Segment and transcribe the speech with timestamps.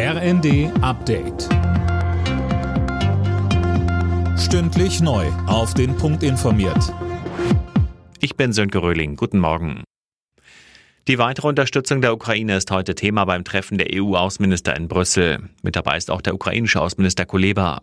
[0.00, 1.48] RND Update.
[4.38, 5.26] Stündlich neu.
[5.48, 6.94] Auf den Punkt informiert.
[8.20, 9.16] Ich bin Sönke Röhling.
[9.16, 9.82] Guten Morgen.
[11.08, 15.50] Die weitere Unterstützung der Ukraine ist heute Thema beim Treffen der EU-Außenminister in Brüssel.
[15.64, 17.82] Mit dabei ist auch der ukrainische Außenminister Kuleba.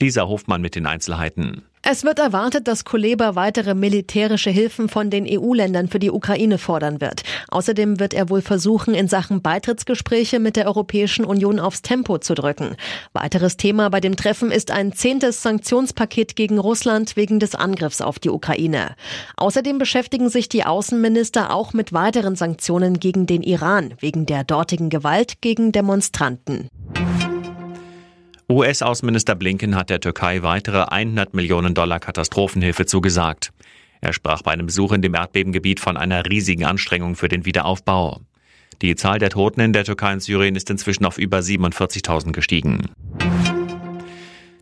[0.00, 1.62] Lisa Hofmann mit den Einzelheiten.
[1.84, 7.00] Es wird erwartet, dass Kuleba weitere militärische Hilfen von den EU-Ländern für die Ukraine fordern
[7.00, 7.24] wird.
[7.48, 12.34] Außerdem wird er wohl versuchen, in Sachen Beitrittsgespräche mit der Europäischen Union aufs Tempo zu
[12.34, 12.76] drücken.
[13.14, 18.20] Weiteres Thema bei dem Treffen ist ein zehntes Sanktionspaket gegen Russland wegen des Angriffs auf
[18.20, 18.94] die Ukraine.
[19.36, 24.88] Außerdem beschäftigen sich die Außenminister auch mit weiteren Sanktionen gegen den Iran wegen der dortigen
[24.88, 26.68] Gewalt gegen Demonstranten.
[28.52, 33.50] US-Außenminister Blinken hat der Türkei weitere 100 Millionen Dollar Katastrophenhilfe zugesagt.
[34.02, 38.20] Er sprach bei einem Besuch in dem Erdbebengebiet von einer riesigen Anstrengung für den Wiederaufbau.
[38.82, 42.90] Die Zahl der Toten in der Türkei und Syrien ist inzwischen auf über 47.000 gestiegen.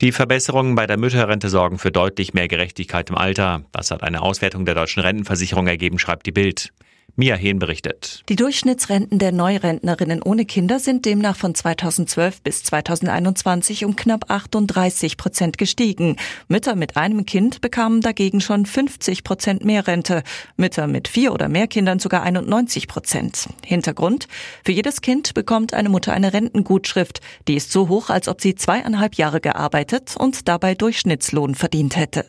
[0.00, 3.64] Die Verbesserungen bei der Mütterrente sorgen für deutlich mehr Gerechtigkeit im Alter.
[3.72, 6.72] Das hat eine Auswertung der deutschen Rentenversicherung ergeben, schreibt die Bild.
[7.16, 8.22] Mia Hehn berichtet.
[8.28, 15.16] Die Durchschnittsrenten der Neurentnerinnen ohne Kinder sind demnach von 2012 bis 2021 um knapp 38
[15.16, 16.16] Prozent gestiegen.
[16.48, 20.24] Mütter mit einem Kind bekamen dagegen schon 50 Prozent mehr Rente.
[20.56, 23.48] Mütter mit vier oder mehr Kindern sogar 91 Prozent.
[23.64, 24.26] Hintergrund?
[24.64, 27.20] Für jedes Kind bekommt eine Mutter eine Rentengutschrift.
[27.46, 32.26] Die ist so hoch, als ob sie zweieinhalb Jahre gearbeitet und dabei Durchschnittslohn verdient hätte.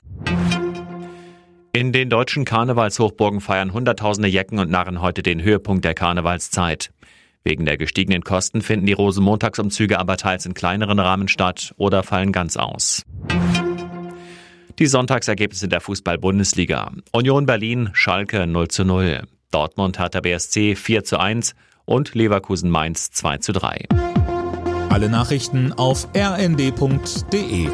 [1.75, 6.91] In den deutschen Karnevalshochburgen feiern Hunderttausende Jecken und Narren heute den Höhepunkt der Karnevalszeit.
[7.43, 12.31] Wegen der gestiegenen Kosten finden die Rosenmontagsumzüge aber teils in kleineren Rahmen statt oder fallen
[12.31, 13.03] ganz aus.
[14.79, 16.93] Die Sonntagsergebnisse der Fußball-Bundesliga.
[17.11, 19.23] Union Berlin, Schalke 0 zu 0.
[19.51, 23.83] Dortmund Hertha BSC 4 zu 1 und Leverkusen Mainz 2 zu 3.
[24.87, 27.67] Alle Nachrichten auf rnd.de